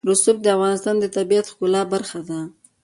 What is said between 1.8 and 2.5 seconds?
برخه ده.